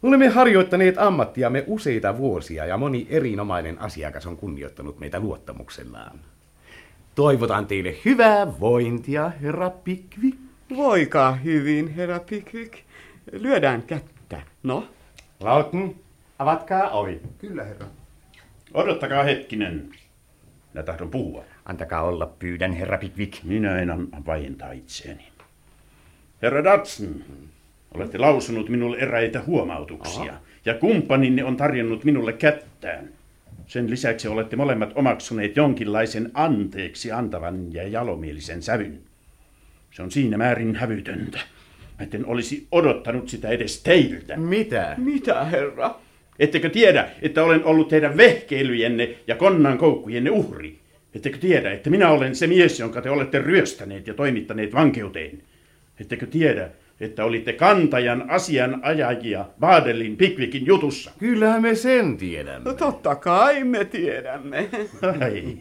[0.03, 6.19] Olemme harjoittaneet ammattiamme useita vuosia ja moni erinomainen asiakas on kunnioittanut meitä luottamuksellaan.
[7.15, 10.37] Toivotan teille hyvää vointia, herra Pickwick.
[10.75, 12.73] Voikaa hyvin, herra Pickwick.
[13.31, 14.87] Lyödään kättä, no?
[15.39, 15.95] Lauten,
[16.39, 17.21] avatkaa ovi.
[17.37, 17.87] Kyllä, herra.
[18.73, 19.89] Odottakaa hetkinen.
[20.73, 21.43] Minä tahdon puhua.
[21.65, 23.43] Antakaa olla, pyydän, herra Pickwick.
[23.43, 25.27] Minä en vaientaa itseäni.
[26.41, 27.23] Herra Datsun,
[27.93, 30.41] olette lausunut minulle eräitä huomautuksia, Aha.
[30.65, 33.09] ja kumppaninne on tarjonnut minulle kättään.
[33.67, 38.99] Sen lisäksi olette molemmat omaksuneet jonkinlaisen anteeksi antavan ja jalomielisen sävyn.
[39.91, 41.39] Se on siinä määrin hävytöntä.
[41.99, 44.37] Etten olisi odottanut sitä edes teiltä.
[44.37, 44.95] Mitä?
[44.97, 45.95] Mitä, herra?
[46.39, 50.79] Ettekö tiedä, että olen ollut teidän vehkeilyjenne ja konnan koukkujenne uhri?
[51.15, 55.41] Ettekö tiedä, että minä olen se mies, jonka te olette ryöstäneet ja toimittaneet vankeuteen?
[55.99, 61.11] Ettekö tiedä, että olitte kantajan asianajajia Baadelin Pickvickin jutussa?
[61.19, 62.69] Kyllähän me sen tiedämme.
[62.69, 64.69] No totta kai me tiedämme.
[65.21, 65.57] Ai,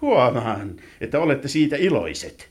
[0.00, 2.48] huomaan, että olette siitä iloiset.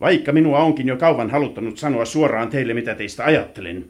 [0.00, 3.84] Vaikka minua onkin jo kauan haluttanut sanoa suoraan teille, mitä teistä ajattelen,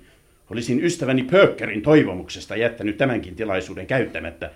[0.51, 4.51] olisin ystäväni Pökkerin toivomuksesta jättänyt tämänkin tilaisuuden käyttämättä,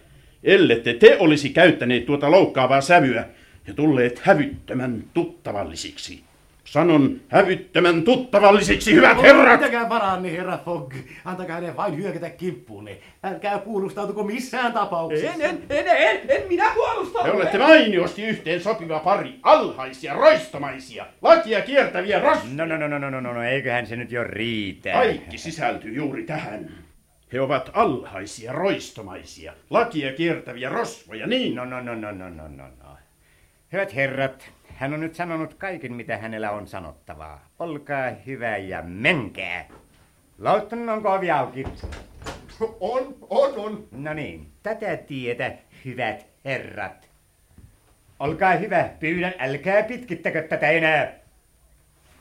[0.45, 3.25] ellette te olisi käyttäneet tuota loukkaavaa sävyä
[3.67, 6.27] ja tulleet hävyttömän tuttavallisiksi.
[6.65, 9.61] Sanon hävyttömän tuttavallisiksi, hyvät herrat!
[9.61, 10.95] Pitäkää varanne, herra Fogg.
[11.25, 12.99] Antakaa ne vain hyökätä kimppuunne.
[13.23, 15.33] Älkää puolustautuko missään tapauksessa.
[15.33, 17.31] En, en, en, en, en minä puolustaudu.
[17.31, 22.21] Te olette mainiosti yhteen sopiva pari, alhaisia, roistomaisia, lakia kiertäviä.
[22.53, 24.93] No, no, no, no, no, no, no, no, eiköhän se nyt jo riitä.
[24.93, 26.69] Kaikki sisältyy juuri tähän.
[27.37, 31.55] He ovat alhaisia, roistomaisia, lakia kiertäviä rosvoja, niin?
[31.55, 32.97] No, no, no, no, no, no, no, no.
[33.73, 37.49] Hyvät herrat, hän on nyt sanonut kaiken, mitä hänellä on sanottavaa.
[37.59, 39.69] Olkaa hyvä ja menkää.
[40.39, 41.65] Lautton, onko ovi auki?
[42.81, 43.89] On, on, on.
[43.93, 45.53] No niin, tätä tietä,
[45.85, 47.09] hyvät herrat.
[48.21, 51.13] Olkaa hyvä, pyydän, älkää pitkittäkö tätä enää.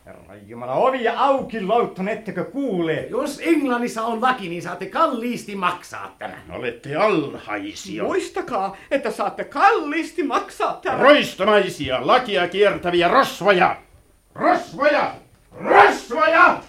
[0.06, 3.08] Herra Jumala, ovi auki, Lautton, ettekö kuule?
[3.10, 6.42] Jos Englannissa on laki, niin saatte kalliisti maksaa tämän.
[6.50, 8.04] Olette alhaisia.
[8.04, 11.00] Muistakaa, että saatte kalliisti maksaa tämän.
[11.00, 13.78] Roistomaisia, lakia kiertäviä rosvoja.
[14.36, 15.16] Rosvoja!
[15.52, 16.62] Rosvoja!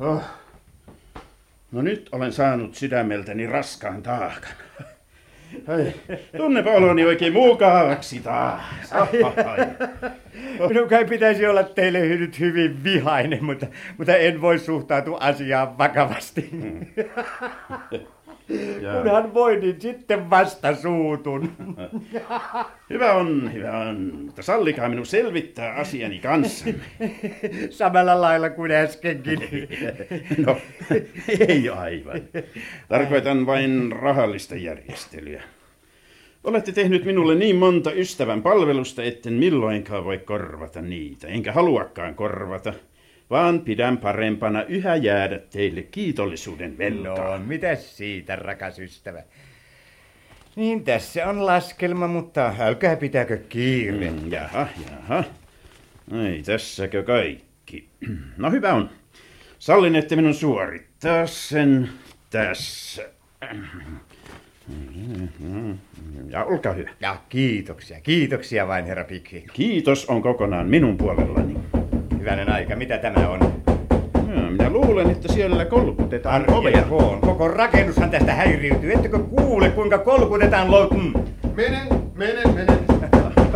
[0.00, 0.22] Oh.
[1.72, 4.63] No nyt olen saanut sydämeltäni raskaan taakan.
[5.68, 5.92] Ai,
[6.36, 7.32] tunnepa oloni oikein.
[7.32, 8.62] Mukavaksi taas.
[10.68, 13.66] Minun kai pitäisi olla teille nyt hyvin vihainen, mutta,
[13.98, 16.50] mutta en voi suhtautua asiaan vakavasti.
[19.02, 21.52] Kunhan voi, niin sitten vasta suutun.
[22.90, 26.64] Hyvä on, hyvä on, mutta sallikaa minun selvittää asiani kanssa.
[27.70, 29.38] Samalla lailla kuin äskenkin.
[30.46, 30.56] No,
[31.48, 32.20] ei aivan.
[32.88, 35.42] Tarkoitan vain rahallista järjestelyä.
[36.44, 42.72] Olette tehnyt minulle niin monta ystävän palvelusta, etten milloinkaan voi korvata niitä, enkä haluakaan korvata,
[43.34, 47.38] vaan pidän parempana yhä jäädä teille kiitollisuuden velkaa.
[47.38, 49.22] No, mitäs siitä, rakas ystävä?
[50.56, 54.10] Niin, tässä on laskelma, mutta älkää pitääkö kiire.
[54.10, 55.24] Mm, jaha, jaha.
[56.26, 57.88] Ei tässäkö kaikki.
[58.38, 58.90] No hyvä on.
[59.58, 61.88] Sallin, että minun suorittaa sen
[62.30, 63.02] tässä.
[66.28, 66.90] Ja olkaa hyvä.
[67.00, 69.44] Ja kiitoksia, kiitoksia vain, herra Pikki.
[69.52, 71.54] Kiitos on kokonaan minun puolellani.
[72.24, 73.40] Hyvänen aika, mitä tämä on?
[74.34, 76.78] Ja, minä luulen, että siellä kolkutetaan ovea.
[76.78, 77.20] Arkeekoon.
[77.20, 78.92] Koko rakennushan tästä häiriytyy.
[78.92, 81.24] Ettekö kuule, kuinka kolkutetaan loutun?
[81.56, 82.78] Menen, menen, menen.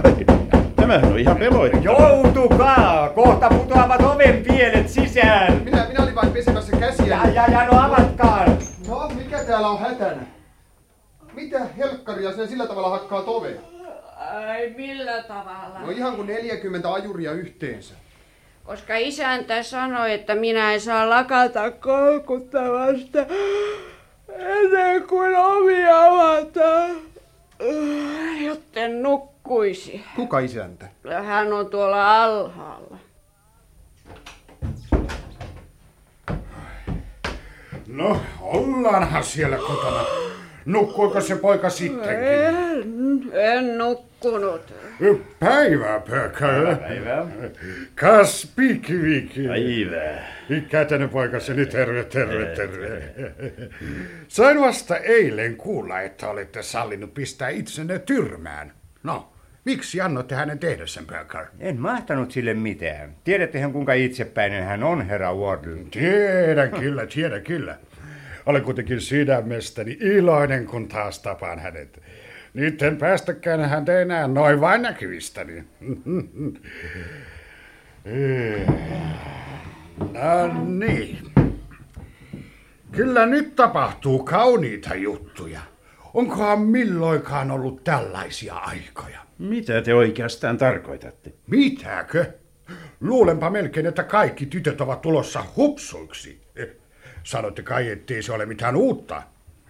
[0.77, 1.83] Tämähän on ihan peloittava.
[1.85, 3.09] Joutukaa!
[3.09, 5.63] Kohta putoavat oven pielet sisään.
[5.65, 7.07] Minä, minä olin vain pesemässä käsiä.
[7.07, 8.47] Ja, ja, ja, no avatkaa.
[8.89, 10.23] No, mikä täällä on hätänä?
[11.35, 13.61] Mitä helkkaria sen sillä tavalla hakkaa ovea?
[14.47, 15.79] Ai millä tavalla?
[15.79, 17.95] No ihan kuin 40 ajuria yhteensä.
[18.69, 23.19] Koska isäntä sanoi, että minä en saa lakata kolkuttamasta
[24.29, 26.91] ennen kuin ovi avataan,
[28.45, 30.05] jotten nukkuisi.
[30.17, 30.89] Kuka isäntä?
[31.27, 32.99] Hän on tuolla alhaalla.
[37.87, 40.05] No, ollaanhan siellä kotona.
[40.65, 42.29] Nukkuiko se poika sittenkin?
[42.29, 44.75] En, en nukkunut.
[45.41, 46.77] Päivää, pökö.
[46.77, 47.27] Päivää.
[47.95, 49.49] Kas pikviki.
[49.49, 50.39] Päivää.
[50.51, 53.03] Ikätänyt poikaseni, terve, terve, terve.
[54.29, 58.73] Sain vasta eilen kuulla, että olette sallinut pistää itsenne tyrmään.
[59.03, 59.33] No,
[59.65, 61.47] miksi annoitte hänen tehdä sen, pökö?
[61.61, 63.15] En mahtanut sille mitään.
[63.25, 65.79] Tiedättehän kuinka itsepäinen hän on, herra Wardle.
[65.91, 67.77] Tiedän kyllä, tiedän kyllä.
[68.49, 72.03] Olen kuitenkin sydämestäni iloinen, kun taas tapaan hänet.
[72.55, 75.65] Nyt en päästäkään häntä enää noin vain näkyvistäni.
[80.13, 81.19] No niin.
[82.93, 85.61] Kyllä nyt tapahtuu kauniita juttuja.
[86.15, 89.21] Onkohan milloinkaan ollut tällaisia aikoja?
[89.39, 91.33] Mitä te oikeastaan tarkoitatte?
[91.47, 92.33] Mitäkö?
[93.01, 96.48] Luulenpa melkein, että kaikki tytöt ovat tulossa hupsuiksi.
[97.29, 99.23] Sanotte kai, ettei se ole mitään uutta.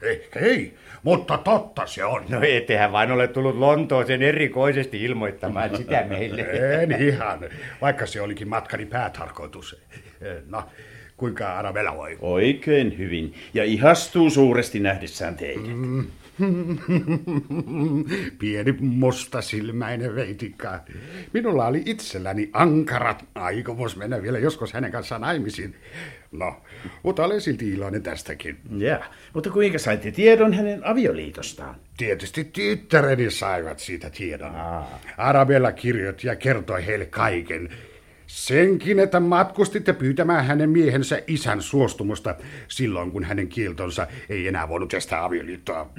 [0.02, 2.24] Ehkä ei, mutta totta se on.
[2.28, 6.42] No ettehän vain ole tullut Lontooseen erikoisesti ilmoittamaan sitä meille.
[6.82, 7.40] En ihan,
[7.80, 9.82] vaikka se olikin matkani päätarkoitus.
[10.46, 10.64] No,
[11.16, 12.18] kuinka Arabella voi?
[12.20, 15.76] Oikein hyvin, ja ihastuu suuresti nähdessään teidät.
[18.38, 20.80] Pieni mustasilmäinen veitikka.
[21.32, 25.76] Minulla oli itselläni ankarat aikomus mennä vielä joskus hänen kanssaan naimisiin.
[26.32, 26.62] No,
[27.02, 28.58] mutta olen silti iloinen tästäkin.
[28.78, 29.00] Ja,
[29.34, 31.74] mutta kuinka saitte tiedon hänen avioliitostaan?
[31.96, 34.52] Tietysti tyttäreni saivat siitä tiedon.
[35.16, 37.68] Arabella kirjoitti ja kertoi heille kaiken.
[38.28, 42.34] Senkin, että matkustitte pyytämään hänen miehensä isän suostumusta
[42.68, 45.90] silloin, kun hänen kieltonsa ei enää voinut estää avioliittoa.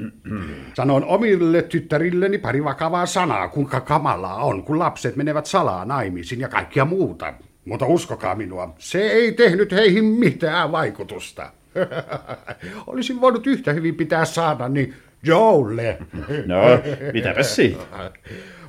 [0.73, 6.47] Sanoin omille tyttärilleni pari vakavaa sanaa, kuinka kamalaa on, kun lapset menevät salaa naimisiin ja
[6.47, 7.33] kaikkia muuta.
[7.65, 11.51] Mutta uskokaa minua, se ei tehnyt heihin mitään vaikutusta.
[12.87, 15.97] Olisin voinut yhtä hyvin pitää saadani Joelle.
[16.45, 16.57] No,
[17.13, 17.83] mitäpä siitä?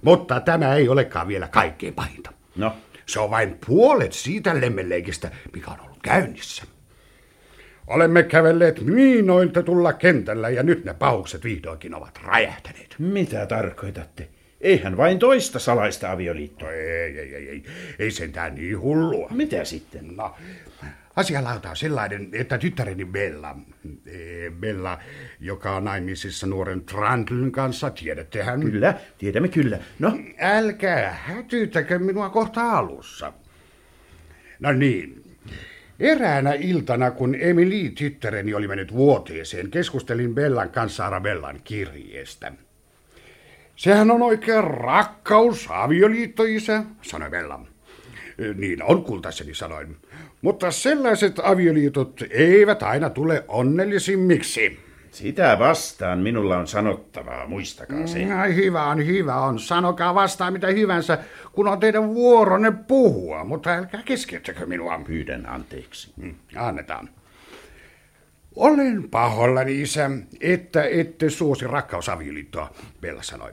[0.02, 2.32] Mutta tämä ei olekaan vielä kaikkein pahinta.
[2.56, 2.72] No?
[3.10, 6.62] Se on vain puolet siitä lemmenleikistä, mikä on ollut käynnissä.
[7.86, 12.94] Olemme kävelleet miinoitetulla kentällä ja nyt ne paukset vihdoinkin ovat räjähtäneet.
[12.98, 14.28] Mitä tarkoitatte?
[14.60, 16.72] Eihän vain toista salaista avioliittoa.
[16.72, 17.62] Ei, ei, ei, ei.
[17.98, 19.28] Ei sentään niin hullua.
[19.30, 20.16] Mitä sitten?
[20.16, 20.34] No,
[21.16, 23.56] asialauta on sellainen, että tyttäreni Bella,
[24.06, 24.98] eh, Bella,
[25.40, 28.60] joka on naimisissa nuoren Trandlin kanssa, tiedättehän?
[28.60, 29.78] Kyllä, tiedämme kyllä.
[29.98, 30.18] No?
[30.38, 33.32] Älkää hätyyttäkö minua kohta alussa.
[34.60, 35.36] No niin.
[36.00, 42.52] Eräänä iltana, kun Emily tyttäreni oli mennyt vuoteeseen, keskustelin Bellan kanssa Arabellan kirjeestä.
[43.76, 47.69] Sehän on oikein rakkaus, avioliitto, isä, sanoi Bella.
[48.54, 49.96] Niin on, kultaiseni sanoin.
[50.42, 54.78] Mutta sellaiset avioliitot eivät aina tule onnellisimmiksi.
[55.10, 58.24] Sitä vastaan minulla on sanottavaa, muistakaa se.
[58.24, 59.58] No, hyvä on, hyvä on.
[59.58, 61.18] Sanokaa vastaan mitä hyvänsä,
[61.52, 65.00] kun on teidän vuoronne puhua, mutta älkää keskeyttäkö minua.
[65.06, 66.12] Pyydän anteeksi.
[66.16, 67.08] Mm, Annetaan.
[68.56, 73.52] Olen pahoillani, isä, että ette suosi rakkausavioliittoa, Bella sanoi.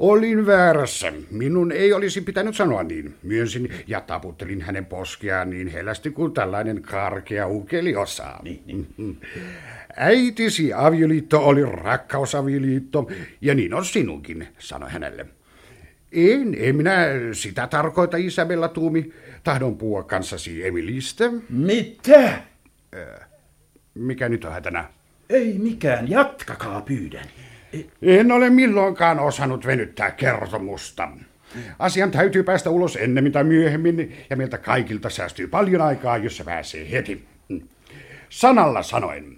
[0.00, 1.12] Olin väärässä.
[1.30, 3.14] Minun ei olisi pitänyt sanoa niin.
[3.22, 8.40] Myönsin ja taputtelin hänen poskeaan niin hellästi kuin tällainen karkea ukeli osaa.
[8.42, 9.20] Niin, niin.
[9.96, 13.10] Äitisi avioliitto oli rakkausavioliitto,
[13.40, 15.26] ja niin on sinunkin, sanoi hänelle.
[16.12, 19.12] En, en minä sitä tarkoita, Isabella Tuumi.
[19.44, 21.24] Tahdon puhua kanssasi Emilistä.
[21.48, 22.40] Mitä?
[23.94, 24.84] Mikä nyt on hätänä?
[25.30, 27.26] Ei mikään, jatkakaa pyydän.
[28.02, 31.08] En ole milloinkaan osannut venyttää kertomusta.
[31.78, 36.44] Asian täytyy päästä ulos ennemmin tai myöhemmin, ja meiltä kaikilta säästyy paljon aikaa, jos se
[36.44, 37.24] pääsee heti.
[38.28, 39.36] Sanalla sanoen.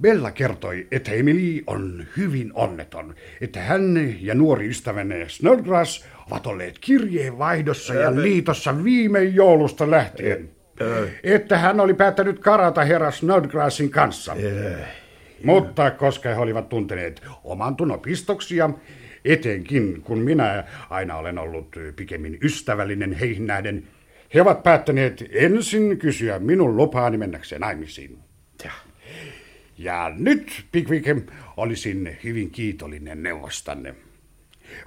[0.00, 6.78] Bella kertoi, että Emily on hyvin onneton, että hän ja nuori ystävänne Snodgrass ovat olleet
[6.78, 10.48] kirjeenvaihdossa ja liitossa viime joulusta lähtien.
[11.22, 14.36] Että hän oli päättänyt karata herra Snodgrassin kanssa.
[15.46, 18.70] Mutta koska he olivat tunteneet oman tunnon pistoksia,
[19.24, 23.88] etenkin kun minä aina olen ollut pikemmin ystävällinen heihin nähden,
[24.34, 28.18] he ovat päättäneet ensin kysyä minun lupaani mennäkseen naimisiin.
[29.78, 33.94] Ja nyt, Pickwick, olisin hyvin kiitollinen neuvostanne.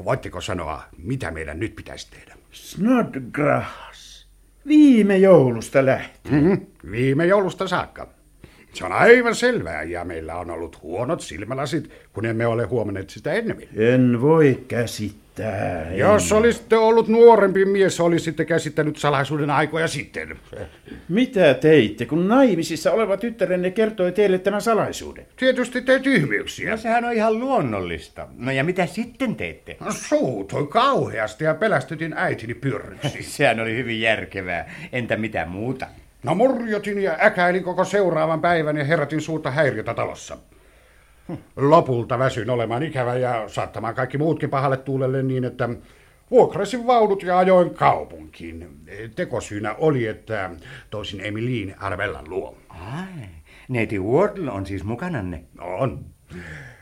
[0.06, 2.36] Voitteko sanoa, mitä meidän nyt pitäisi tehdä?
[2.52, 4.28] Snodgrass.
[4.67, 6.43] Viime joulusta lähtien.
[6.43, 6.65] Mm-hmm.
[6.91, 8.08] Viime joulusta saakka.
[8.73, 13.34] Se on aivan selvää, ja meillä on ollut huonot silmälasit, kun emme ole huomanneet sitä
[13.34, 13.69] ennemmin.
[13.75, 15.93] En voi käsittää.
[15.93, 20.39] Jos olisitte ollut nuorempi mies, olisitte käsittänyt salaisuuden aikoja sitten.
[21.10, 25.25] Mitä teitte, kun naimisissa oleva tyttärenne kertoi teille tämän salaisuuden?
[25.36, 26.71] Tietysti te tyhmyyksiä.
[26.71, 28.27] No sehän on ihan luonnollista.
[28.38, 29.77] No ja mitä sitten teette?
[29.89, 33.23] Suutuin kauheasti ja pelästytin äitini pyrryksi.
[33.38, 34.71] Sehän oli hyvin järkevää.
[34.91, 35.88] Entä mitä muuta?
[36.23, 40.38] No murjotin ja äkäilin koko seuraavan päivän ja herätin suurta häiriötä talossa.
[41.55, 45.69] Lopulta väsyin olemaan ikävä ja saattamaan kaikki muutkin pahalle tuulelle niin, että
[46.32, 48.67] vuokrasin vaunut ja ajoin kaupunkiin.
[49.15, 50.49] Tekosyynä oli, että
[50.89, 52.58] toisin Emiliin Arvellan luo.
[52.69, 53.25] Ai,
[53.67, 55.43] neiti Wardle on siis mukananne?
[55.60, 56.05] On.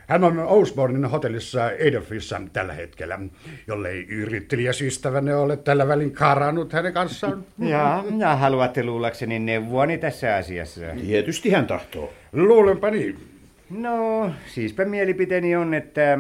[0.08, 3.20] Hän on Osbornin hotellissa Adolfissa tällä hetkellä,
[3.68, 7.44] jollei yrittelijäs ystävänne ole tällä välin karannut hänen kanssaan.
[7.60, 10.82] Ja, ja haluatte luullakseni neuvoani tässä asiassa?
[11.06, 12.14] Tietysti hän tahtoo.
[12.34, 13.18] Luulenpa niin.
[13.70, 16.20] No, siispä mielipiteeni on, että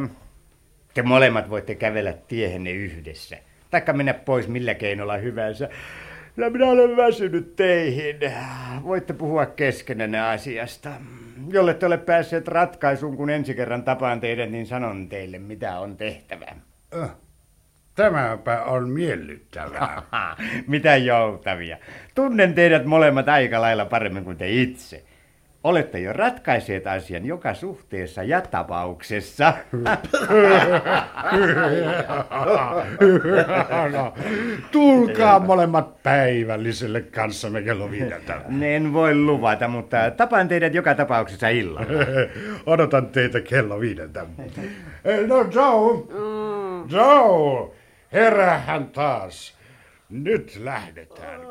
[0.93, 3.37] te molemmat voitte kävellä tiehenne yhdessä.
[3.71, 5.69] Taikka mennä pois millä keinolla hyvänsä.
[6.37, 8.17] Ja minä olen väsynyt teihin.
[8.83, 10.89] Voitte puhua keskenänne asiasta.
[11.49, 15.97] Jolle te ole päässeet ratkaisuun, kun ensi kerran tapaan teidät, niin sanon teille, mitä on
[15.97, 16.45] tehtävä.
[17.01, 17.09] Äh,
[17.95, 20.01] Tämäpä on miellyttävää.
[20.67, 21.77] mitä joutavia.
[22.15, 25.03] Tunnen teidät molemmat aika lailla paremmin kuin te itse.
[25.67, 29.53] Olette jo ratkaiseet asian joka suhteessa ja tapauksessa.
[33.93, 34.13] no,
[34.71, 38.41] tulkaa molemmat päivälliselle kanssamme kello viideltä.
[38.61, 41.81] En voi luvata, mutta tapaan teidät joka tapauksessa illalla.
[42.65, 44.25] Odotan teitä kello viideltä.
[45.27, 46.03] No Joe,
[46.89, 47.71] Joe,
[48.13, 49.57] herähän taas.
[50.09, 51.41] Nyt lähdetään.